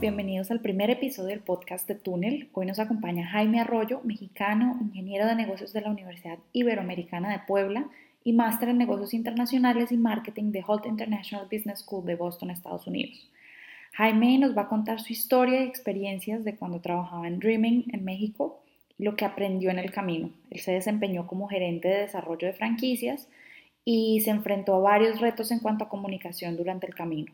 bienvenidos 0.00 0.50
al 0.50 0.60
primer 0.60 0.88
episodio 0.88 1.28
del 1.28 1.40
podcast 1.40 1.86
de 1.86 1.94
Túnel. 1.94 2.48
Hoy 2.54 2.64
nos 2.64 2.78
acompaña 2.78 3.26
Jaime 3.26 3.60
Arroyo, 3.60 4.00
mexicano, 4.02 4.78
ingeniero 4.80 5.26
de 5.26 5.34
negocios 5.34 5.74
de 5.74 5.82
la 5.82 5.90
Universidad 5.90 6.38
Iberoamericana 6.54 7.30
de 7.30 7.40
Puebla 7.46 7.86
y 8.24 8.32
máster 8.32 8.70
en 8.70 8.78
negocios 8.78 9.12
internacionales 9.12 9.92
y 9.92 9.98
marketing 9.98 10.52
de 10.52 10.64
Holt 10.66 10.86
International 10.86 11.46
Business 11.52 11.80
School 11.80 12.06
de 12.06 12.16
Boston, 12.16 12.50
Estados 12.50 12.86
Unidos. 12.86 13.30
Jaime 13.92 14.38
nos 14.38 14.56
va 14.56 14.62
a 14.62 14.68
contar 14.68 15.00
su 15.00 15.12
historia 15.12 15.62
y 15.62 15.68
experiencias 15.68 16.44
de 16.44 16.56
cuando 16.56 16.80
trabajaba 16.80 17.28
en 17.28 17.38
Dreaming 17.38 17.84
en 17.92 18.04
México 18.04 18.62
y 18.98 19.04
lo 19.04 19.16
que 19.16 19.26
aprendió 19.26 19.70
en 19.70 19.78
el 19.78 19.92
camino. 19.92 20.30
Él 20.50 20.60
se 20.60 20.72
desempeñó 20.72 21.26
como 21.26 21.46
gerente 21.46 21.88
de 21.88 22.00
desarrollo 22.00 22.46
de 22.46 22.54
franquicias 22.54 23.28
y 23.84 24.22
se 24.22 24.30
enfrentó 24.30 24.76
a 24.76 24.80
varios 24.80 25.20
retos 25.20 25.50
en 25.50 25.60
cuanto 25.60 25.84
a 25.84 25.88
comunicación 25.90 26.56
durante 26.56 26.86
el 26.86 26.94
camino. 26.94 27.32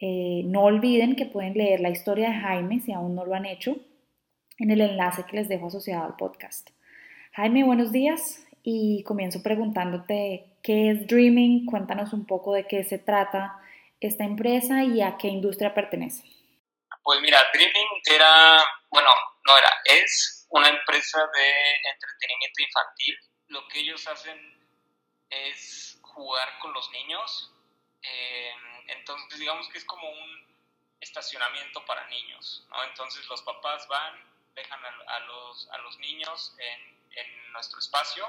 Eh, 0.00 0.42
no 0.44 0.62
olviden 0.62 1.16
que 1.16 1.26
pueden 1.26 1.54
leer 1.54 1.80
la 1.80 1.90
historia 1.90 2.30
de 2.30 2.36
Jaime 2.36 2.80
si 2.80 2.92
aún 2.92 3.14
no 3.14 3.24
lo 3.24 3.34
han 3.34 3.46
hecho 3.46 3.76
en 4.58 4.70
el 4.70 4.80
enlace 4.80 5.24
que 5.24 5.36
les 5.36 5.48
dejo 5.48 5.66
asociado 5.66 6.04
al 6.04 6.16
podcast. 6.16 6.70
Jaime, 7.32 7.64
buenos 7.64 7.92
días 7.92 8.46
y 8.62 9.02
comienzo 9.04 9.42
preguntándote 9.42 10.56
qué 10.62 10.90
es 10.90 11.06
Dreaming, 11.06 11.66
cuéntanos 11.66 12.12
un 12.12 12.26
poco 12.26 12.52
de 12.52 12.66
qué 12.66 12.84
se 12.84 12.98
trata 12.98 13.58
esta 14.00 14.24
empresa 14.24 14.84
y 14.84 15.02
a 15.02 15.16
qué 15.16 15.28
industria 15.28 15.74
pertenece. 15.74 16.24
Pues 17.02 17.20
mira, 17.20 17.38
Dreaming 17.52 17.86
era, 18.14 18.62
bueno, 18.90 19.08
no 19.46 19.58
era, 19.58 19.70
es 19.84 20.46
una 20.50 20.68
empresa 20.68 21.18
de 21.18 21.90
entretenimiento 21.90 22.62
infantil. 22.62 23.16
Lo 23.48 23.68
que 23.68 23.80
ellos 23.80 24.06
hacen 24.06 24.38
es 25.30 25.98
jugar 26.02 26.48
con 26.60 26.72
los 26.72 26.90
niños. 26.92 27.52
Eh, 28.02 28.52
entonces, 28.88 29.38
digamos 29.38 29.68
que 29.68 29.78
es 29.78 29.84
como 29.84 30.08
un 30.08 30.48
estacionamiento 31.00 31.84
para 31.84 32.06
niños, 32.08 32.66
¿no? 32.70 32.82
Entonces, 32.84 33.26
los 33.28 33.42
papás 33.42 33.86
van, 33.88 34.22
dejan 34.54 34.80
a, 34.84 35.18
los, 35.20 35.68
a 35.70 35.78
los 35.78 35.98
niños 35.98 36.54
en, 36.58 36.98
en 37.12 37.52
nuestro 37.52 37.78
espacio 37.78 38.26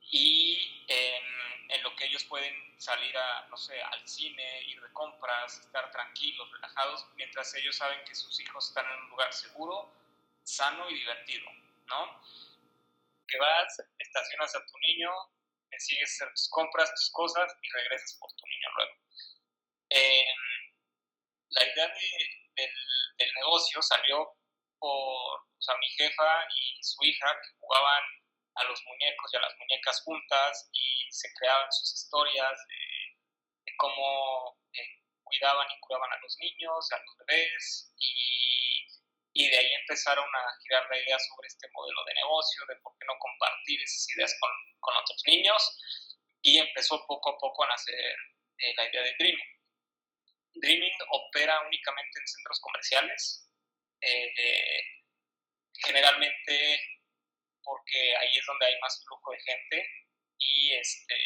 y 0.00 0.84
en, 0.88 1.24
en, 1.70 1.82
lo 1.82 1.94
que 1.96 2.06
ellos 2.06 2.24
pueden 2.24 2.54
salir 2.80 3.16
a, 3.16 3.46
no 3.48 3.56
sé, 3.56 3.80
al 3.82 4.06
cine, 4.06 4.62
ir 4.62 4.80
de 4.80 4.92
compras, 4.92 5.58
estar 5.58 5.90
tranquilos, 5.90 6.50
relajados, 6.52 7.06
mientras 7.16 7.54
ellos 7.54 7.76
saben 7.76 8.04
que 8.04 8.14
sus 8.14 8.38
hijos 8.40 8.68
están 8.68 8.86
en 8.86 9.00
un 9.04 9.10
lugar 9.10 9.32
seguro, 9.32 9.90
sano 10.42 10.88
y 10.90 10.94
divertido, 10.94 11.50
¿no? 11.86 12.20
Que 13.26 13.38
vas, 13.38 13.82
estacionas 13.98 14.54
a 14.54 14.66
tu 14.66 14.78
niño, 14.78 15.10
sigues 15.78 16.10
hacer 16.14 16.28
tus 16.34 16.48
compras, 16.50 16.90
tus 16.94 17.10
cosas 17.10 17.52
y 17.62 17.68
regresas 17.72 18.16
por 18.18 18.30
tu 18.32 18.46
niño 18.46 18.68
luego. 18.76 18.92
Eh, 19.90 20.24
la 21.50 21.64
idea 21.64 21.88
del, 21.88 23.32
negocio 23.36 23.80
salió 23.82 24.34
por 24.78 24.90
o 24.90 25.60
sea, 25.60 25.76
mi 25.78 25.86
jefa 25.90 26.46
y 26.56 26.82
su 26.82 27.04
hija 27.04 27.26
que 27.40 27.56
jugaban 27.60 28.02
a 28.56 28.64
los 28.64 28.82
muñecos 28.84 29.32
y 29.32 29.36
a 29.36 29.40
las 29.40 29.56
muñecas 29.58 30.02
juntas 30.02 30.68
y 30.72 31.06
se 31.10 31.32
creaban 31.34 31.70
sus 31.70 31.94
historias 31.94 32.58
de, 32.68 33.76
cómo 33.78 34.58
eh, 34.74 35.02
cuidaban 35.22 35.66
y 35.70 35.80
curaban 35.80 36.12
a 36.12 36.18
los 36.20 36.36
niños, 36.38 36.92
a 36.92 36.98
los 36.98 37.16
bebés 37.26 37.94
y, 37.96 38.41
y, 39.32 39.48
de 39.48 39.58
ahí 39.58 39.72
empezaron 39.74 40.24
a 40.24 40.60
girar 40.62 40.86
la 40.90 40.98
idea 40.98 41.18
sobre 41.18 41.48
este 41.48 41.68
modelo 41.72 42.04
de 42.04 42.14
negocio, 42.14 42.66
de 42.66 42.76
por 42.76 42.92
qué 42.98 43.06
no 43.06 43.18
compartir 43.18 43.80
esas 43.82 44.08
ideas 44.16 44.36
con, 44.40 44.50
otros 44.94 45.22
niños 45.26 45.78
y 46.42 46.58
empezó 46.58 47.06
poco 47.06 47.30
a 47.30 47.38
poco 47.38 47.64
a 47.64 47.68
nacer 47.68 48.16
eh, 48.58 48.74
la 48.76 48.88
idea 48.88 49.02
de 49.02 49.14
Dreaming. 49.18 49.60
Dreaming 50.54 50.92
opera 51.10 51.60
únicamente 51.60 52.20
en 52.20 52.26
centros 52.26 52.60
comerciales, 52.60 53.48
eh, 54.00 54.82
generalmente 55.84 56.80
porque 57.62 58.16
ahí 58.16 58.36
es 58.36 58.46
donde 58.46 58.66
hay 58.66 58.78
más 58.80 59.02
flujo 59.04 59.32
de 59.32 59.40
gente 59.40 59.88
y 60.38 60.72
este, 60.72 61.16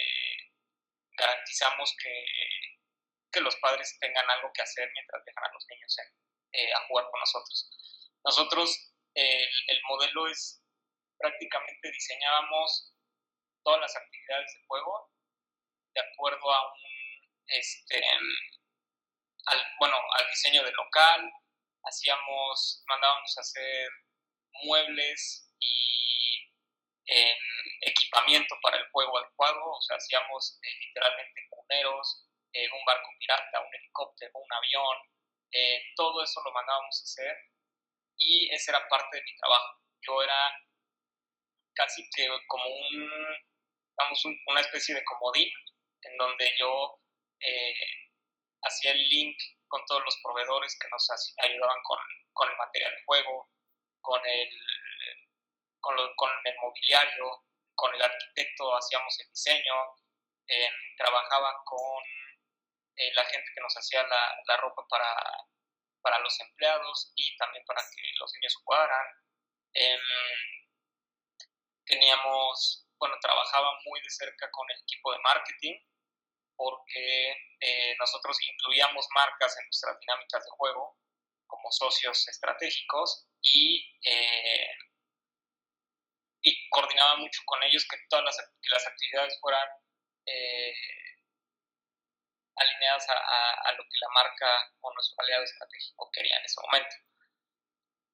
garantizamos 1.12 1.94
que, 2.02 2.25
que 3.32 3.41
los 3.41 3.56
padres 3.56 3.97
tengan 4.00 4.28
algo 4.31 4.52
que 4.52 4.62
hacer 4.62 4.91
mientras 4.92 5.25
dejan 5.25 5.44
a 5.44 5.52
los 5.52 5.66
niños 5.69 5.97
eh, 6.52 6.72
a 6.72 6.86
jugar 6.86 7.06
con 7.10 7.20
nosotros. 7.20 7.70
Nosotros, 8.26 8.92
el, 9.14 9.48
el 9.69 9.81
modelo 9.88 10.26
es 10.28 10.62
prácticamente 11.19 11.91
diseñábamos 11.91 12.92
todas 13.64 13.81
las 13.81 13.97
actividades 13.97 14.53
de 14.53 14.66
juego 14.66 15.10
de 15.94 16.03
acuerdo 16.03 16.53
a 16.53 16.72
un 16.72 16.81
este, 17.48 18.03
al, 19.47 19.64
bueno, 19.78 19.97
al 20.19 20.28
diseño 20.28 20.62
del 20.64 20.75
local, 20.75 21.32
hacíamos, 21.84 22.82
mandábamos 22.87 23.38
a 23.38 23.41
hacer 23.41 23.88
muebles 24.64 25.48
y 25.60 26.43
equipamiento 27.82 28.56
para 28.60 28.78
el 28.78 28.91
juego 28.91 29.19
adecuado, 29.19 29.70
o 29.70 29.81
sea, 29.81 29.97
hacíamos 29.97 30.58
eh, 30.62 30.87
literalmente 30.87 31.47
cuneros, 31.50 32.26
eh, 32.53 32.69
un 32.72 32.84
barco 32.84 33.08
pirata, 33.19 33.60
un 33.60 33.75
helicóptero, 33.75 34.32
un 34.34 34.53
avión, 34.53 34.97
eh, 35.53 35.82
todo 35.94 36.25
eso 36.25 36.43
lo 36.44 36.53
mandábamos 36.53 37.00
a 37.00 37.04
hacer 37.04 37.37
y 38.19 38.53
esa 38.54 38.72
era 38.72 38.88
parte 38.88 39.16
de 39.16 39.22
mi 39.22 39.37
trabajo. 39.37 39.81
Yo 40.06 40.22
era 40.22 40.53
casi 41.75 42.09
que 42.15 42.28
como 42.49 42.65
un, 42.69 43.10
una 44.47 44.60
especie 44.60 44.94
de 44.94 45.04
comodín 45.04 45.50
en 46.03 46.16
donde 46.16 46.53
yo 46.59 47.00
hacía 48.62 48.93
el 48.93 49.09
link 49.09 49.37
con 49.69 49.84
todos 49.87 50.03
los 50.05 50.16
proveedores 50.22 50.78
que 50.78 50.88
nos 50.88 51.09
ayudaban 51.38 51.78
con, 51.82 52.49
el 52.50 52.56
material 52.56 52.93
de 52.93 53.03
juego, 53.05 53.50
con 54.00 54.21
el, 54.25 54.50
con, 55.81 55.97
con 56.16 56.31
el 56.44 56.55
mobiliario, 56.62 57.44
con 57.75 57.94
el 57.94 58.03
arquitecto 58.03 58.76
hacíamos 58.76 59.21
el 59.21 59.28
diseño, 59.28 59.75
eh, 60.49 60.71
trabajaba 60.97 61.62
con 61.65 62.03
eh, 62.97 63.12
la 63.15 63.25
gente 63.25 63.50
que 63.55 63.60
nos 63.60 63.76
hacía 63.76 64.06
la 64.06 64.56
ropa 64.56 64.87
para, 64.88 65.15
para, 66.02 66.18
los 66.20 66.40
empleados 66.40 67.12
y 67.16 67.36
también 67.36 67.64
para 67.66 67.82
que 67.82 68.02
los 68.18 68.32
niños 68.34 68.54
jugaran. 68.62 69.06
Em, 69.74 70.00
teníamos, 71.84 72.86
bueno, 72.98 73.16
trabajaba 73.20 73.78
muy 73.84 74.00
de 74.00 74.10
cerca 74.10 74.50
con 74.50 74.70
el 74.70 74.80
equipo 74.80 75.12
de 75.12 75.18
marketing 75.20 75.74
porque 76.56 77.30
eh, 77.60 77.94
nosotros 77.98 78.36
incluíamos 78.42 79.06
marcas 79.14 79.56
en 79.58 79.66
nuestras 79.66 79.98
dinámicas 80.00 80.44
de 80.44 80.50
juego 80.50 80.98
como 81.46 81.70
socios 81.70 82.26
estratégicos 82.28 83.28
y, 83.42 83.98
eh, 84.04 84.70
y 86.42 86.68
coordinaba 86.70 87.16
mucho 87.16 87.42
con 87.44 87.62
ellos 87.62 87.86
que 87.88 87.98
todas 88.08 88.24
las, 88.24 88.36
las 88.70 88.86
actividades 88.86 89.38
fueran 89.40 89.68
eh, 90.26 90.74
alineadas 92.56 93.06
a, 93.09 93.72
lo 93.72 93.84
que 93.84 93.99
la 94.00 94.09
marca 94.15 94.72
o 94.81 94.93
nuestro 94.93 95.17
aliado 95.22 95.44
estratégico 95.44 96.11
quería 96.12 96.39
en 96.39 96.44
ese 96.44 96.61
momento. 96.61 96.97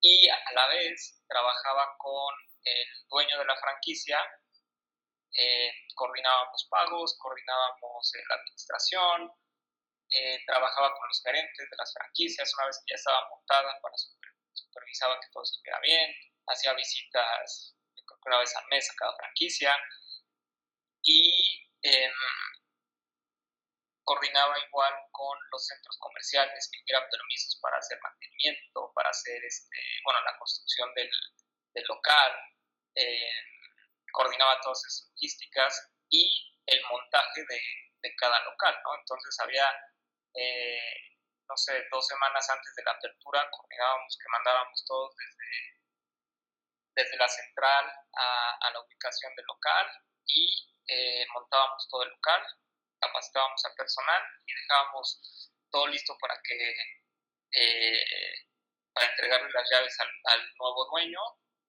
Y 0.01 0.29
a 0.29 0.51
la 0.53 0.67
vez 0.67 1.23
trabajaba 1.27 1.95
con 1.97 2.35
el 2.63 2.87
dueño 3.09 3.39
de 3.39 3.45
la 3.45 3.55
franquicia 3.57 4.19
eh, 5.35 5.71
coordinábamos 5.95 6.67
pagos, 6.69 7.17
coordinábamos 7.17 8.15
eh, 8.15 8.23
la 8.29 8.35
administración, 8.35 9.31
eh, 10.09 10.39
trabajaba 10.45 10.93
con 10.93 11.07
los 11.07 11.21
gerentes 11.23 11.69
de 11.69 11.75
las 11.75 11.91
franquicias 11.91 12.53
una 12.55 12.67
vez 12.67 12.77
que 12.85 12.93
ya 12.93 12.95
estaba 12.95 13.29
montada 13.29 13.79
para 13.81 13.95
supervisaba 14.53 15.19
que 15.19 15.27
todo 15.31 15.43
estuviera 15.43 15.79
bien, 15.79 16.13
hacía 16.47 16.73
visitas 16.73 17.75
una 18.25 18.39
vez 18.39 18.55
al 18.55 18.65
mes 18.67 18.89
a 18.89 18.95
cada 18.95 19.15
franquicia 19.15 19.75
y 21.01 21.67
em, 21.81 22.13
coordinaba 24.03 24.57
igual 24.59 24.93
con 25.11 25.37
los 25.51 25.65
centros 25.65 25.97
comerciales 25.99 26.69
que 26.71 26.79
tuvieran 26.81 27.09
permisos 27.09 27.59
para 27.61 27.77
hacer 27.77 27.99
mantenimiento, 28.01 28.91
para 28.93 29.09
hacer 29.09 29.43
este, 29.43 29.77
bueno, 30.03 30.21
la 30.23 30.37
construcción 30.37 30.93
del, 30.95 31.09
local. 31.87 32.31
Eh, 32.95 33.31
coordinaba 34.11 34.61
todas 34.61 34.85
esas 34.85 35.09
logísticas 35.09 35.91
y 36.09 36.29
el 36.67 36.81
montaje 36.85 37.41
de, 37.49 38.15
cada 38.17 38.39
local, 38.43 38.75
¿no? 38.83 38.95
Entonces 38.99 39.39
había, 39.39 39.65
eh, 40.35 41.17
no 41.47 41.57
sé, 41.57 41.87
dos 41.89 42.05
semanas 42.05 42.47
antes 42.49 42.75
de 42.75 42.83
la 42.83 42.91
apertura, 42.91 43.49
coordinábamos 43.49 44.17
que 44.17 44.29
mandábamos 44.29 44.85
todos 44.85 45.15
desde, 45.15 45.81
desde 46.95 47.17
la 47.17 47.27
central 47.27 47.85
a, 48.13 48.57
a 48.67 48.71
la 48.71 48.81
ubicación 48.81 49.33
del 49.35 49.45
local 49.45 49.87
y 50.27 50.73
eh, 50.87 51.25
montábamos 51.33 51.87
todo 51.89 52.03
el 52.03 52.09
local, 52.09 52.41
capacitábamos 53.07 53.63
al 53.65 53.75
personal 53.75 54.21
y 54.45 54.53
dejábamos 54.53 55.51
todo 55.71 55.87
listo 55.87 56.17
para 56.19 56.39
que 56.43 56.75
eh, 57.55 58.05
para 58.93 59.09
entregarle 59.09 59.51
las 59.51 59.69
llaves 59.71 59.99
al, 59.99 60.09
al 60.25 60.55
nuevo 60.57 60.85
dueño 60.91 61.19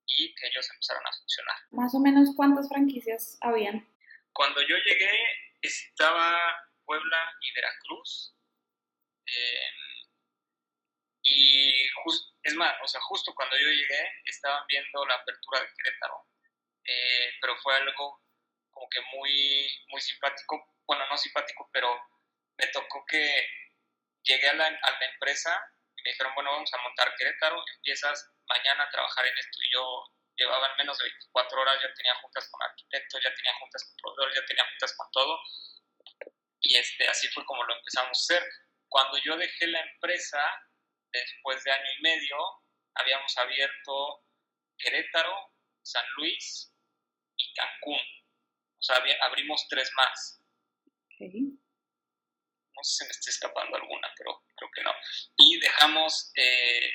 y 0.06 0.34
que 0.34 0.46
ellos 0.46 0.68
empezaron 0.70 1.06
a 1.06 1.12
funcionar. 1.12 1.56
Más 1.70 1.94
o 1.94 2.00
menos 2.00 2.28
cuántas 2.36 2.68
franquicias 2.68 3.38
habían. 3.40 3.88
Cuando 4.32 4.60
yo 4.62 4.76
llegué 4.76 5.14
estaba 5.62 6.54
Puebla 6.84 7.18
y 7.40 7.54
Veracruz. 7.54 8.36
Eh, 9.26 9.70
Y 11.26 11.88
es 12.42 12.54
más, 12.54 12.74
o 12.82 12.86
sea, 12.86 13.00
justo 13.00 13.34
cuando 13.34 13.56
yo 13.56 13.70
llegué 13.70 14.12
estaban 14.26 14.66
viendo 14.68 15.06
la 15.06 15.14
apertura 15.14 15.60
de 15.60 15.72
Querétaro, 15.74 16.28
eh, 16.84 17.30
pero 17.40 17.56
fue 17.62 17.74
algo 17.76 18.20
como 18.70 18.86
que 18.90 19.00
muy, 19.16 19.66
muy 19.88 20.00
simpático, 20.02 20.73
bueno, 20.86 21.06
no 21.08 21.16
simpático, 21.16 21.68
pero 21.72 21.88
me 22.56 22.66
tocó 22.68 23.04
que 23.06 23.48
llegué 24.22 24.48
a 24.48 24.54
la, 24.54 24.68
empresa 24.68 25.50
y 25.96 26.02
me 26.02 26.10
dijeron, 26.10 26.34
bueno, 26.34 26.52
vamos 26.52 26.72
a 26.72 26.82
montar 26.82 27.14
Querétaro, 27.16 27.62
empiezas 27.76 28.30
mañana 28.46 28.84
a 28.84 28.90
trabajar 28.90 29.26
en 29.26 29.38
esto 29.38 29.58
y 29.62 29.72
yo 29.72 30.04
llevaba 30.36 30.74
menos 30.76 30.98
de 30.98 31.04
24 31.04 31.60
horas, 31.60 31.82
ya 31.82 31.94
tenía 31.94 32.14
juntas 32.16 32.48
con 32.50 32.62
arquitectos, 32.62 33.22
ya 33.22 33.34
tenía 33.34 33.54
juntas 33.58 33.84
con 33.84 33.96
proveedores, 33.96 34.40
ya 34.40 34.46
tenía 34.46 34.68
juntas 34.68 34.96
con 34.96 35.10
todo. 35.12 35.40
Y 36.60 36.76
este, 36.76 37.08
así 37.08 37.28
fue 37.28 37.44
como 37.44 37.62
lo 37.64 37.76
empezamos 37.76 38.08
a 38.08 38.34
hacer. 38.34 38.48
Cuando 38.88 39.18
yo 39.18 39.36
dejé 39.36 39.66
la 39.68 39.80
empresa, 39.80 40.40
después 41.12 41.62
de 41.64 41.72
año 41.72 41.90
y 41.98 42.02
medio, 42.02 42.36
habíamos 42.94 43.36
abierto 43.38 44.24
Querétaro, 44.78 45.52
San 45.82 46.04
Luis 46.16 46.72
y 47.36 47.52
Cancún. 47.54 48.00
O 48.78 48.82
sea, 48.82 49.02
abrimos 49.22 49.66
tres 49.68 49.90
más. 49.94 50.43
No 51.20 52.82
sé 52.82 52.96
si 52.96 53.04
me 53.04 53.10
está 53.10 53.30
escapando 53.30 53.76
alguna, 53.76 54.08
pero 54.16 54.42
creo 54.56 54.70
que 54.74 54.82
no. 54.82 54.90
Y 55.36 55.58
dejamos, 55.60 56.32
eh, 56.36 56.90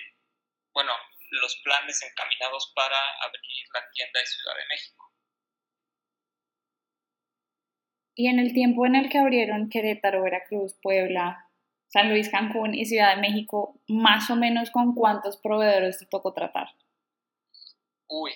bueno, 0.73 0.91
los 1.31 1.55
planes 1.63 2.01
encaminados 2.03 2.71
para 2.75 2.97
abrir 3.21 3.65
la 3.73 3.89
tienda 3.91 4.19
de 4.19 4.25
Ciudad 4.25 4.55
de 4.55 4.67
México. 4.67 5.05
Y 8.15 8.27
en 8.27 8.39
el 8.39 8.53
tiempo 8.53 8.85
en 8.85 8.95
el 8.95 9.09
que 9.09 9.17
abrieron 9.17 9.69
Querétaro, 9.69 10.23
Veracruz, 10.23 10.77
Puebla, 10.81 11.49
San 11.87 12.09
Luis, 12.09 12.29
Cancún 12.29 12.75
y 12.75 12.85
Ciudad 12.85 13.15
de 13.15 13.21
México, 13.21 13.81
más 13.87 14.29
o 14.29 14.35
menos 14.35 14.71
con 14.71 14.93
cuántos 14.93 15.37
proveedores 15.37 15.99
te 15.99 16.05
tocó 16.05 16.33
tratar? 16.33 16.67
Uy, 18.07 18.31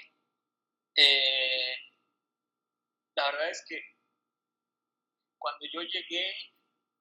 eh, 0.96 1.76
la 3.16 3.26
verdad 3.26 3.50
es 3.50 3.66
que 3.68 3.93
cuando 5.44 5.66
yo 5.74 5.82
llegué 5.82 6.34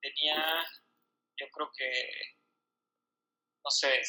tenía, 0.00 0.66
yo 1.38 1.46
creo 1.52 1.70
que 1.76 2.10
no 3.64 3.70
sé, 3.70 4.00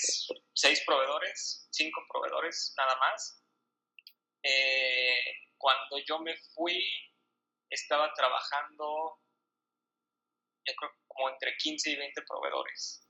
seis 0.56 0.84
proveedores, 0.88 1.68
cinco 1.72 2.02
proveedores 2.12 2.74
nada 2.76 2.98
más. 2.98 3.46
Eh, 4.42 5.20
cuando 5.56 6.00
yo 6.08 6.18
me 6.20 6.36
fui, 6.56 6.84
estaba 7.70 8.12
trabajando, 8.16 9.20
yo 10.68 10.74
creo, 10.76 10.92
como 11.06 11.30
entre 11.30 11.56
15 11.56 11.92
y 11.92 11.96
20 11.96 12.24
proveedores. 12.24 13.08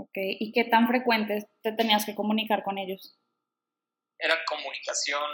Ok, 0.00 0.16
¿y 0.16 0.50
qué 0.50 0.64
tan 0.64 0.88
frecuentes 0.88 1.46
te 1.62 1.72
tenías 1.72 2.04
que 2.04 2.16
comunicar 2.16 2.64
con 2.64 2.78
ellos? 2.78 3.16
Era 4.18 4.44
comunicación 4.46 5.30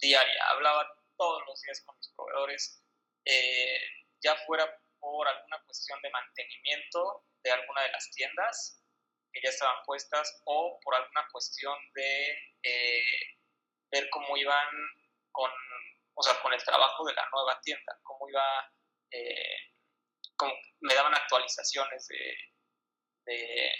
diaria, 0.00 0.48
hablaba 0.48 0.88
todos 1.16 1.42
los 1.46 1.60
días 1.62 1.82
con 1.84 1.96
mis 1.96 2.08
proveedores, 2.14 2.82
eh, 3.24 3.80
ya 4.22 4.36
fuera 4.46 4.66
por 5.00 5.28
alguna 5.28 5.62
cuestión 5.64 6.00
de 6.02 6.10
mantenimiento 6.10 7.24
de 7.42 7.52
alguna 7.52 7.82
de 7.82 7.92
las 7.92 8.10
tiendas 8.10 8.80
que 9.32 9.40
ya 9.42 9.50
estaban 9.50 9.76
puestas 9.84 10.40
o 10.44 10.78
por 10.82 10.94
alguna 10.94 11.26
cuestión 11.30 11.76
de 11.94 12.38
eh, 12.62 13.36
ver 13.90 14.08
cómo 14.10 14.36
iban 14.36 14.68
con, 15.32 15.50
o 16.14 16.22
sea, 16.22 16.40
con 16.40 16.52
el 16.52 16.62
trabajo 16.62 17.04
de 17.04 17.14
la 17.14 17.28
nueva 17.32 17.60
tienda, 17.60 17.98
cómo 18.02 18.28
iba, 18.28 18.72
eh, 19.10 19.72
me 20.80 20.94
daban 20.94 21.14
actualizaciones 21.14 22.06
de, 22.08 23.72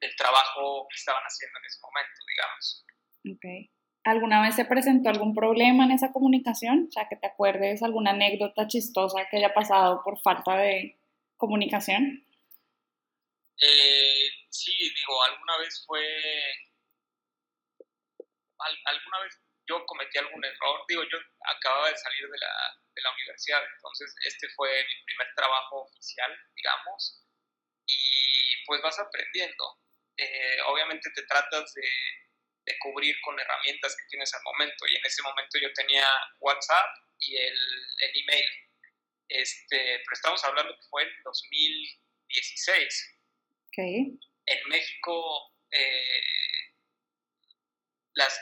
del 0.00 0.16
trabajo 0.16 0.86
que 0.88 0.96
estaban 0.96 1.22
haciendo 1.24 1.58
en 1.58 1.64
ese 1.64 1.80
momento, 1.82 2.20
digamos. 2.28 2.86
Okay. 3.36 3.73
¿Alguna 4.04 4.42
vez 4.42 4.54
se 4.54 4.66
presentó 4.66 5.08
algún 5.08 5.34
problema 5.34 5.84
en 5.84 5.92
esa 5.92 6.12
comunicación? 6.12 6.86
O 6.88 6.92
sea, 6.92 7.08
que 7.08 7.16
te 7.16 7.26
acuerdes 7.26 7.82
alguna 7.82 8.10
anécdota 8.10 8.68
chistosa 8.68 9.26
que 9.30 9.38
haya 9.38 9.54
pasado 9.54 10.02
por 10.04 10.20
falta 10.20 10.58
de 10.58 11.00
comunicación. 11.38 12.22
Eh, 13.58 14.28
sí, 14.50 14.72
digo, 14.94 15.24
alguna 15.24 15.56
vez 15.58 15.84
fue, 15.86 16.04
alguna 18.84 19.20
vez 19.22 19.40
yo 19.66 19.86
cometí 19.86 20.18
algún 20.18 20.44
error, 20.44 20.84
digo, 20.86 21.02
yo 21.04 21.18
acababa 21.56 21.88
de 21.88 21.96
salir 21.96 22.28
de 22.28 22.38
la, 22.38 22.54
de 22.94 23.02
la 23.02 23.10
universidad, 23.14 23.62
entonces 23.74 24.14
este 24.26 24.48
fue 24.50 24.68
mi 24.68 25.04
primer 25.06 25.28
trabajo 25.34 25.82
oficial, 25.82 26.30
digamos, 26.54 27.24
y 27.86 28.66
pues 28.66 28.82
vas 28.82 28.98
aprendiendo. 28.98 29.64
Eh, 30.18 30.60
obviamente 30.66 31.10
te 31.14 31.22
tratas 31.24 31.72
de 31.72 31.88
de 32.64 32.78
cubrir 32.78 33.14
con 33.22 33.38
herramientas 33.38 33.96
que 33.96 34.06
tienes 34.08 34.32
al 34.34 34.42
momento. 34.42 34.86
Y 34.86 34.96
en 34.96 35.04
ese 35.04 35.22
momento 35.22 35.58
yo 35.58 35.72
tenía 35.72 36.06
WhatsApp 36.40 36.90
y 37.18 37.36
el, 37.36 37.58
el 37.98 38.22
email. 38.22 38.44
Este, 39.28 39.76
pero 39.76 40.12
estamos 40.12 40.44
hablando 40.44 40.74
que 40.74 40.86
fue 40.88 41.02
en 41.02 41.22
2016. 41.24 43.18
Okay. 43.68 44.18
En 44.46 44.68
México, 44.68 45.52
eh, 45.70 46.20
las 48.14 48.38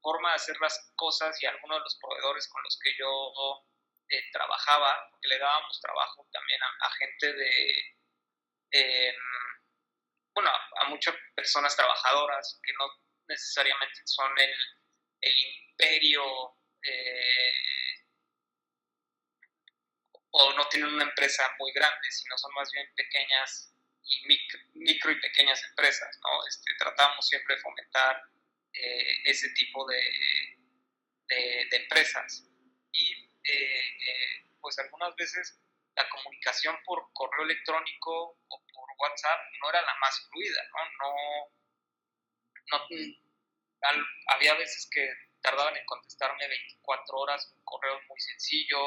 formas 0.00 0.32
de 0.32 0.36
hacer 0.36 0.56
las 0.60 0.92
cosas 0.94 1.42
y 1.42 1.46
algunos 1.46 1.78
de 1.78 1.82
los 1.82 1.98
proveedores 2.00 2.48
con 2.48 2.62
los 2.62 2.78
que 2.82 2.92
yo 2.98 3.66
eh, 4.08 4.22
trabajaba, 4.32 5.08
porque 5.10 5.28
le 5.28 5.38
dábamos 5.38 5.80
trabajo 5.80 6.28
también 6.32 6.60
a, 6.62 6.90
gente 6.92 7.32
de, 7.32 7.96
em, 8.70 9.16
bueno, 10.32 10.50
a, 10.50 10.84
muchas 10.88 11.16
personas 11.34 11.74
trabajadoras 11.74 12.60
que 12.62 12.72
no 12.74 12.86
necesariamente 13.28 14.00
son 14.04 14.30
el, 14.38 14.54
el 15.20 15.34
imperio 15.38 16.56
eh, 16.82 18.06
o 20.30 20.52
no 20.52 20.68
tienen 20.68 20.92
una 20.92 21.04
empresa 21.04 21.50
muy 21.58 21.72
grande, 21.72 22.10
sino 22.10 22.36
son 22.36 22.52
más 22.54 22.70
bien 22.72 22.86
pequeñas 22.94 23.72
y 24.02 24.26
micro, 24.74 25.10
y 25.10 25.20
pequeñas 25.20 25.62
empresas. 25.64 26.18
¿no? 26.22 26.46
Este, 26.46 26.72
tratamos 26.78 27.26
siempre 27.26 27.56
de 27.56 27.62
fomentar 27.62 28.22
eh, 28.72 29.22
ese 29.24 29.48
tipo 29.50 29.86
de, 29.86 30.02
de, 31.28 31.76
empresas. 31.76 32.44
Y 32.92 33.30
eh, 33.42 34.44
pues 34.60 34.78
algunas 34.78 35.14
veces 35.16 35.58
la 35.94 36.08
comunicación 36.10 36.78
por 36.84 37.10
correo 37.12 37.44
electrónico 37.44 38.38
o 38.48 38.66
por 38.74 38.88
WhatsApp 38.98 39.40
no 39.60 39.70
era 39.70 39.80
la 39.82 39.94
más 39.96 40.28
fluida, 40.28 40.62
¿no? 40.68 40.78
no 41.00 41.56
no, 42.72 42.80
había 44.28 44.54
veces 44.54 44.88
que 44.90 45.08
tardaban 45.40 45.76
en 45.76 45.84
contestarme 45.86 46.48
24 46.48 47.18
horas, 47.18 47.52
un 47.56 47.64
correo 47.64 48.00
muy 48.08 48.20
sencillo, 48.20 48.78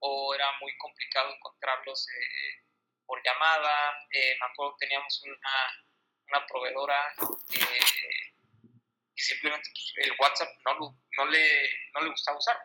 o 0.00 0.34
era 0.34 0.46
muy 0.60 0.76
complicado 0.78 1.34
encontrarlos 1.34 2.06
eh, 2.08 2.64
por 3.06 3.22
llamada. 3.24 4.06
Eh, 4.10 4.36
me 4.40 4.46
acuerdo 4.46 4.76
que 4.76 4.86
teníamos 4.86 5.22
una, 5.22 5.86
una 6.28 6.46
proveedora 6.46 7.14
eh, 7.54 8.34
que 9.14 9.24
simplemente 9.24 9.70
pues, 9.72 10.06
el 10.06 10.16
WhatsApp 10.18 10.48
no, 10.66 10.98
no, 11.16 11.24
le, 11.26 11.70
no 11.94 12.00
le 12.02 12.10
gustaba 12.10 12.38
usar. 12.38 12.58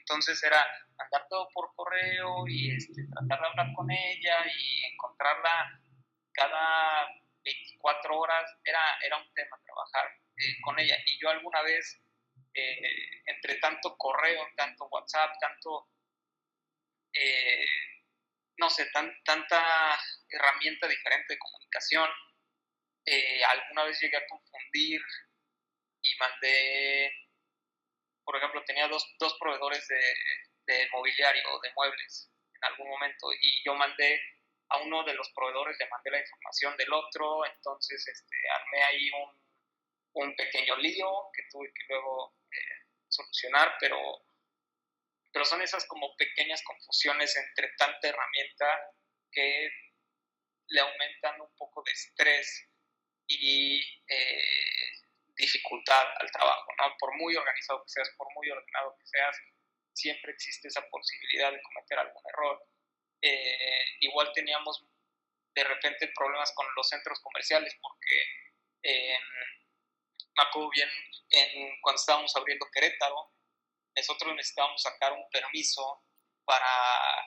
Entonces 0.00 0.42
era 0.42 0.66
mandar 0.96 1.26
todo 1.28 1.48
por 1.52 1.74
correo 1.74 2.46
y 2.46 2.76
este, 2.76 3.06
tratar 3.12 3.40
de 3.40 3.46
hablar 3.46 3.74
con 3.74 3.90
ella 3.90 4.46
y 4.46 4.84
encontrarla 4.92 5.80
cada 6.32 7.08
24 7.44 8.18
horas 8.18 8.50
era, 8.64 8.80
era 9.02 9.16
un 9.16 9.32
tema 9.34 9.60
trabajar 9.64 10.10
eh, 10.36 10.60
con 10.62 10.78
ella. 10.78 10.96
Y 11.06 11.18
yo 11.20 11.30
alguna 11.30 11.62
vez, 11.62 12.00
eh, 12.54 13.22
entre 13.26 13.56
tanto 13.56 13.96
correo, 13.96 14.46
tanto 14.56 14.86
WhatsApp, 14.86 15.32
tanto, 15.40 15.88
eh, 17.12 17.66
no 18.58 18.68
sé, 18.70 18.90
tan, 18.92 19.12
tanta 19.24 19.98
herramienta 20.28 20.86
diferente 20.88 21.34
de 21.34 21.38
comunicación, 21.38 22.10
alguna 23.48 23.84
vez 23.84 23.98
llegué 24.00 24.18
a 24.18 24.26
confundir 24.26 25.00
y 26.02 26.14
mandé, 26.16 27.10
por 28.22 28.36
ejemplo, 28.36 28.62
tenía 28.64 28.86
dos, 28.86 29.02
dos 29.18 29.34
proveedores 29.40 29.88
de, 29.88 30.14
de 30.66 30.88
mobiliario 30.92 31.42
o 31.50 31.60
de 31.60 31.72
muebles 31.74 32.30
en 32.54 32.64
algún 32.64 32.88
momento 32.88 33.28
y 33.40 33.64
yo 33.64 33.74
mandé 33.74 34.20
a 34.70 34.78
uno 34.78 35.04
de 35.04 35.14
los 35.14 35.30
proveedores 35.30 35.76
le 35.78 35.88
mandé 35.88 36.10
la 36.10 36.20
información 36.20 36.76
del 36.76 36.92
otro, 36.92 37.46
entonces 37.46 38.06
este, 38.06 38.36
armé 38.50 38.82
ahí 38.84 39.10
un, 39.10 39.38
pequeño 40.36 40.76
lío 40.76 41.30
que 41.32 41.42
tuve 41.50 41.72
que 41.72 41.84
luego 41.88 42.34
eh, 42.50 42.86
solucionar, 43.08 43.76
pero, 43.78 43.98
pero 45.32 45.44
son 45.44 45.62
esas 45.62 45.86
como 45.86 46.14
pequeñas 46.16 46.62
confusiones 46.62 47.36
entre 47.36 47.70
tanta 47.76 48.08
herramienta 48.08 48.80
que 49.30 49.70
le 50.68 50.80
aumentan 50.80 51.40
un 51.40 51.54
poco 51.56 51.82
de 51.84 51.92
estrés 51.92 52.68
y 53.28 53.80
eh, 54.08 54.92
dificultad 55.36 56.06
al 56.18 56.30
trabajo, 56.32 56.72
¿no? 56.78 56.96
Por 56.98 57.16
muy 57.16 57.36
organizado 57.36 57.82
que 57.84 57.90
seas, 57.90 58.10
por 58.16 58.26
muy 58.34 58.50
ordenado 58.50 58.96
que 58.98 59.06
seas, 59.06 59.36
siempre 59.92 60.32
existe 60.32 60.68
esa 60.68 60.82
posibilidad 60.88 61.52
de 61.52 61.62
cometer 61.62 61.98
algún 61.98 62.22
error 62.28 62.66
eh, 63.22 63.84
igual 64.00 64.30
teníamos 64.32 64.84
de 65.54 65.64
repente 65.64 66.12
problemas 66.14 66.52
con 66.54 66.66
los 66.76 66.88
centros 66.88 67.20
comerciales 67.20 67.76
porque 67.80 68.22
eh, 68.82 69.18
bien 70.70 70.88
en, 71.30 71.80
cuando 71.80 71.98
estábamos 71.98 72.34
abriendo 72.36 72.68
Querétaro, 72.72 73.32
nosotros 73.96 74.34
necesitábamos 74.34 74.80
sacar 74.80 75.12
un 75.12 75.28
permiso 75.30 76.04
para 76.44 77.26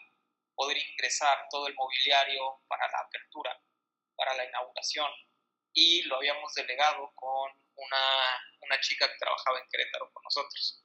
poder 0.55 0.77
ingresar 0.77 1.45
todo 1.49 1.67
el 1.67 1.75
mobiliario 1.75 2.61
para 2.67 2.87
la 2.89 2.99
apertura, 2.99 3.59
para 4.15 4.33
la 4.35 4.45
inauguración, 4.45 5.11
y 5.73 6.03
lo 6.03 6.17
habíamos 6.17 6.53
delegado 6.53 7.11
con 7.15 7.51
una, 7.75 8.43
una 8.61 8.79
chica 8.79 9.07
que 9.07 9.17
trabajaba 9.17 9.59
en 9.59 9.67
Querétaro 9.69 10.11
con 10.11 10.23
nosotros. 10.23 10.83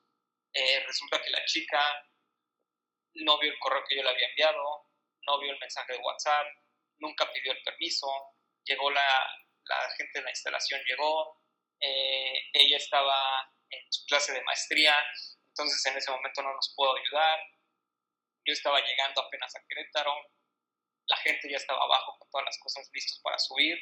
Eh, 0.52 0.80
resulta 0.86 1.22
que 1.22 1.30
la 1.30 1.44
chica 1.44 1.80
no 3.14 3.38
vio 3.38 3.52
el 3.52 3.58
correo 3.58 3.84
que 3.88 3.96
yo 3.96 4.02
le 4.02 4.10
había 4.10 4.28
enviado, 4.28 4.86
no 5.26 5.38
vio 5.40 5.52
el 5.52 5.58
mensaje 5.58 5.92
de 5.92 5.98
WhatsApp, 5.98 6.46
nunca 6.98 7.30
pidió 7.32 7.52
el 7.52 7.62
permiso, 7.62 8.06
llegó 8.64 8.90
la, 8.90 9.28
la 9.64 9.90
gente 9.96 10.18
de 10.18 10.24
la 10.24 10.30
instalación, 10.30 10.80
llegó, 10.86 11.40
eh, 11.80 12.50
ella 12.52 12.76
estaba 12.76 13.52
en 13.70 13.92
su 13.92 14.04
clase 14.06 14.32
de 14.32 14.42
maestría, 14.42 14.94
entonces 15.48 15.84
en 15.86 15.96
ese 15.96 16.10
momento 16.10 16.42
no 16.42 16.54
nos 16.54 16.72
pudo 16.74 16.96
ayudar, 16.96 17.40
yo 18.44 18.52
estaba 18.52 18.80
llegando 18.80 19.22
apenas 19.22 19.54
a 19.56 19.64
Querétaro, 19.68 20.14
la 21.06 21.16
gente 21.18 21.50
ya 21.50 21.56
estaba 21.56 21.82
abajo 21.82 22.18
con 22.18 22.30
todas 22.30 22.44
las 22.46 22.58
cosas 22.58 22.88
listas 22.92 23.20
para 23.22 23.38
subir 23.38 23.78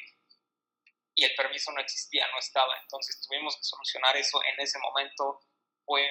y 1.15 1.23
el 1.23 1.35
permiso 1.35 1.71
no 1.71 1.81
existía, 1.81 2.27
no 2.31 2.39
estaba, 2.39 2.77
entonces 2.81 3.21
tuvimos 3.25 3.55
que 3.55 3.63
solucionar 3.63 4.17
eso 4.17 4.43
en 4.43 4.59
ese 4.59 4.77
momento, 4.79 5.41
fue 5.85 6.05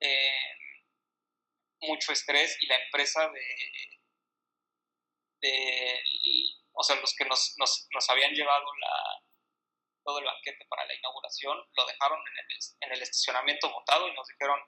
eh, 0.00 0.56
mucho 1.80 2.12
estrés 2.12 2.56
y 2.62 2.66
la 2.66 2.76
empresa 2.76 3.28
de, 3.28 3.95
o 6.72 6.82
sea, 6.82 6.96
los 6.96 7.14
que 7.14 7.24
nos, 7.24 7.54
nos, 7.58 7.88
nos 7.92 8.10
habían 8.10 8.32
llevado 8.32 8.66
la, 8.80 9.22
todo 10.04 10.18
el 10.20 10.24
banquete 10.24 10.64
para 10.68 10.86
la 10.86 10.94
inauguración, 10.94 11.58
lo 11.76 11.86
dejaron 11.86 12.20
en 12.20 12.38
el, 12.38 12.58
en 12.80 12.92
el 12.92 13.02
estacionamiento 13.02 13.70
votado 13.70 14.08
y 14.08 14.14
nos 14.14 14.26
dijeron, 14.28 14.60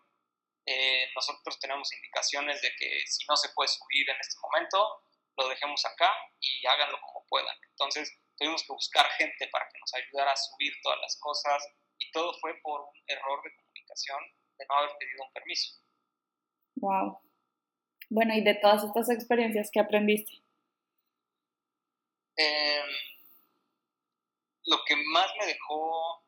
eh, 0.67 1.09
nosotros 1.15 1.59
tenemos 1.61 1.93
indicaciones 1.93 2.61
de 2.61 2.71
que 2.77 3.01
si 3.07 3.25
no 3.27 3.37
se 3.37 3.49
puede 3.55 3.69
subir 3.69 4.11
en 4.11 4.17
este 4.21 4.37
momento, 4.43 5.03
lo 5.39 5.49
dejemos 5.49 5.85
acá 5.87 6.13
y 6.41 6.67
háganlo 6.67 7.01
como 7.01 7.25
puedan. 7.29 7.57
Entonces 7.71 8.13
tuvimos 8.37 8.63
que 8.67 8.73
buscar 8.73 9.07
gente 9.13 9.49
para 9.49 9.69
que 9.73 9.79
nos 9.79 9.95
ayudara 9.95 10.33
a 10.33 10.37
subir 10.37 10.73
todas 10.83 10.99
las 11.01 11.19
cosas 11.21 11.65
y 11.99 12.11
todo 12.11 12.35
fue 12.41 12.55
por 12.63 12.81
un 12.81 13.03
error 13.07 13.43
de 13.43 13.55
comunicación 13.55 14.19
de 14.59 14.67
no 14.69 14.75
haber 14.75 14.91
pedido 14.99 15.25
un 15.25 15.33
permiso. 15.33 15.81
Wow. 16.77 17.21
Bueno, 18.11 18.35
y 18.35 18.43
de 18.43 18.55
todas 18.55 18.85
estas 18.85 19.11
experiencias, 19.11 19.71
¿qué 19.73 19.81
aprendiste? 19.81 20.33
Eh, 22.41 22.85
lo 24.67 24.85
que 24.85 24.95
más 24.95 25.29
me 25.41 25.47
dejó 25.47 26.25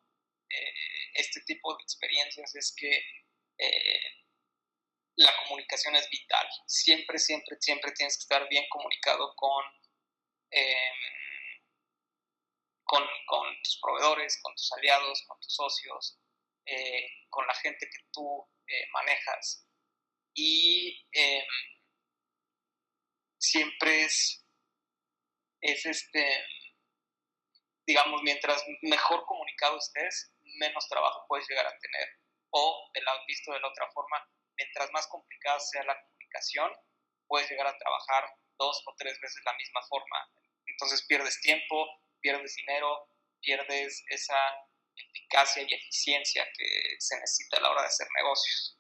eh, 0.49 0.75
este 1.15 1.41
tipo 1.43 1.77
de 1.77 1.83
experiencias 1.85 2.53
es 2.57 2.75
que 2.77 2.91
eh, 3.59 4.01
la 5.17 5.33
comunicación 5.45 5.95
es 5.95 6.09
vital. 6.11 6.49
Siempre, 6.67 7.19
siempre, 7.19 7.57
siempre 7.61 7.93
tienes 7.93 8.17
que 8.17 8.23
estar 8.23 8.49
bien 8.49 8.67
comunicado 8.71 9.33
con, 9.37 9.65
em, 10.51 11.63
con, 12.83 13.05
con, 13.27 13.63
tus 13.63 13.79
proveedores, 13.81 14.41
con 14.43 14.53
tus 14.57 14.73
aliados, 14.73 15.23
con 15.29 15.39
tus 15.39 15.55
socios, 15.55 16.19
eh, 16.67 17.07
con 17.29 17.47
la 17.47 17.55
gente 17.55 17.87
que 17.89 18.05
tú 18.13 18.49
manejas. 18.93 19.65
Y 20.35 21.07
em, 21.13 21.47
siempre 23.39 24.05
es, 24.05 24.45
es 25.61 25.87
este 25.87 26.45
digamos, 27.91 28.23
mientras 28.23 28.63
mejor 28.83 29.25
comunicado 29.27 29.77
estés, 29.77 30.33
menos 30.59 30.89
trabajo 30.89 31.25
puedes 31.27 31.49
llegar 31.49 31.67
a 31.67 31.77
tener. 31.79 32.09
O, 32.51 32.91
de 32.95 33.03
la, 33.03 33.13
visto 33.27 33.53
de 33.53 33.59
la 33.59 33.69
otra 33.69 33.91
forma, 33.91 34.17
mientras 34.57 34.91
más 34.93 35.09
complicada 35.09 35.59
sea 35.59 35.83
la 35.83 36.01
comunicación, 36.01 36.71
puedes 37.27 37.51
llegar 37.51 37.67
a 37.67 37.77
trabajar 37.77 38.25
dos 38.59 38.81
o 38.87 38.95
tres 38.97 39.19
veces 39.21 39.43
la 39.45 39.57
misma 39.57 39.81
forma. 39.89 40.19
Entonces 40.67 41.05
pierdes 41.09 41.41
tiempo, 41.41 41.87
pierdes 42.21 42.55
dinero, 42.55 43.09
pierdes 43.41 44.05
esa 44.09 44.39
eficacia 44.95 45.63
y 45.63 45.75
eficiencia 45.75 46.47
que 46.57 46.97
se 46.99 47.19
necesita 47.19 47.57
a 47.57 47.61
la 47.61 47.71
hora 47.71 47.83
de 47.83 47.89
hacer 47.89 48.07
negocios. 48.17 48.79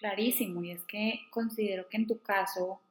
Clarísimo, 0.00 0.62
y 0.64 0.72
es 0.72 0.84
que 0.86 1.20
considero 1.30 1.88
que 1.88 1.98
en 1.98 2.06
tu 2.06 2.22
caso 2.22 2.82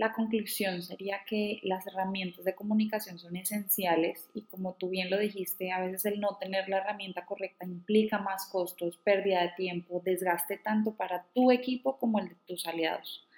la 0.00 0.14
conclusión 0.14 0.80
sería 0.80 1.24
que 1.26 1.60
las 1.62 1.86
herramientas 1.86 2.46
de 2.46 2.54
comunicación 2.54 3.18
son 3.18 3.36
esenciales 3.36 4.30
y 4.32 4.46
como 4.46 4.72
tú 4.72 4.88
bien 4.88 5.10
lo 5.10 5.18
dijiste, 5.18 5.72
a 5.72 5.80
veces 5.80 6.06
el 6.06 6.20
no 6.20 6.38
tener 6.38 6.70
la 6.70 6.78
herramienta 6.78 7.26
correcta 7.26 7.66
implica 7.66 8.16
más 8.16 8.46
costos, 8.46 8.96
pérdida 9.04 9.42
de 9.42 9.50
tiempo, 9.58 10.00
desgaste 10.02 10.56
tanto 10.56 10.94
para 10.94 11.26
tu 11.34 11.52
equipo 11.52 11.98
como 11.98 12.18
el 12.18 12.30
de 12.30 12.34
tus 12.46 12.66
aliados. 12.66 13.28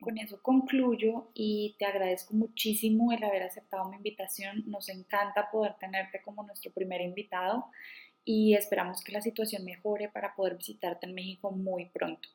Con 0.00 0.18
eso 0.18 0.42
concluyo 0.42 1.30
y 1.32 1.76
te 1.78 1.86
agradezco 1.86 2.34
muchísimo 2.34 3.12
el 3.12 3.22
haber 3.22 3.44
aceptado 3.44 3.88
mi 3.88 3.96
invitación. 3.96 4.64
Nos 4.66 4.88
encanta 4.88 5.48
poder 5.52 5.74
tenerte 5.78 6.20
como 6.22 6.42
nuestro 6.42 6.72
primer 6.72 7.02
invitado 7.02 7.70
y 8.24 8.56
esperamos 8.56 9.04
que 9.04 9.12
la 9.12 9.20
situación 9.20 9.64
mejore 9.64 10.08
para 10.08 10.34
poder 10.34 10.56
visitarte 10.56 11.06
en 11.06 11.14
México 11.14 11.52
muy 11.52 11.84
pronto. 11.90 12.28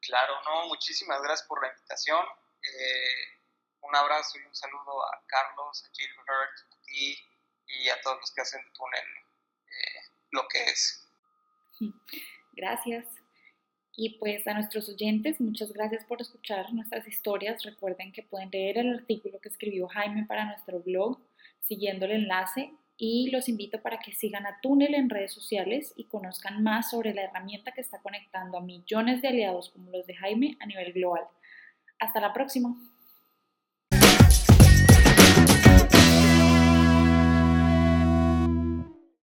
Claro, 0.00 0.34
no, 0.44 0.68
muchísimas 0.68 1.20
gracias 1.22 1.48
por 1.48 1.60
la 1.60 1.72
invitación 1.74 2.24
eh, 2.62 3.40
un 3.82 3.94
abrazo 3.94 4.38
y 4.38 4.46
un 4.46 4.54
saludo 4.54 5.04
a 5.04 5.24
Carlos, 5.26 5.84
a 5.84 5.90
Gilbert, 5.92 6.72
a 6.72 6.82
ti 6.82 7.16
y 7.66 7.88
a 7.88 8.00
todos 8.02 8.18
los 8.20 8.32
que 8.32 8.40
hacen 8.42 8.60
túnel 8.72 9.06
eh, 9.66 10.00
lo 10.30 10.46
que 10.48 10.62
es. 10.64 11.08
Gracias. 12.52 13.06
Y 13.96 14.18
pues 14.18 14.46
a 14.46 14.54
nuestros 14.54 14.88
oyentes, 14.88 15.40
muchas 15.40 15.72
gracias 15.72 16.04
por 16.06 16.22
escuchar 16.22 16.72
nuestras 16.72 17.06
historias. 17.06 17.62
Recuerden 17.64 18.12
que 18.12 18.22
pueden 18.22 18.48
leer 18.50 18.78
el 18.78 18.94
artículo 18.94 19.40
que 19.40 19.50
escribió 19.50 19.88
Jaime 19.88 20.24
para 20.26 20.46
nuestro 20.46 20.80
blog 20.80 21.20
siguiendo 21.60 22.06
el 22.06 22.12
enlace 22.12 22.72
y 22.96 23.30
los 23.30 23.48
invito 23.48 23.80
para 23.82 23.98
que 23.98 24.12
sigan 24.12 24.46
a 24.46 24.60
Túnel 24.60 24.94
en 24.94 25.10
redes 25.10 25.32
sociales 25.32 25.92
y 25.96 26.04
conozcan 26.04 26.62
más 26.62 26.90
sobre 26.90 27.14
la 27.14 27.24
herramienta 27.24 27.72
que 27.72 27.80
está 27.80 28.00
conectando 28.00 28.58
a 28.58 28.62
millones 28.62 29.22
de 29.22 29.28
aliados 29.28 29.70
como 29.70 29.90
los 29.90 30.06
de 30.06 30.14
Jaime 30.14 30.56
a 30.60 30.66
nivel 30.66 30.92
global. 30.92 31.24
Hasta 32.00 32.20
la 32.20 32.32
próxima. 32.32 32.74